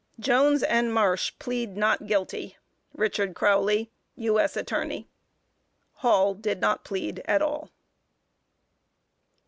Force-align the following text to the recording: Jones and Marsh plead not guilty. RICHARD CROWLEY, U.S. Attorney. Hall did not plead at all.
Jones 0.19 0.63
and 0.63 0.91
Marsh 0.91 1.31
plead 1.37 1.77
not 1.77 2.07
guilty. 2.07 2.57
RICHARD 2.95 3.35
CROWLEY, 3.35 3.91
U.S. 4.15 4.57
Attorney. 4.57 5.07
Hall 5.97 6.33
did 6.33 6.59
not 6.59 6.83
plead 6.83 7.21
at 7.25 7.43
all. 7.43 7.69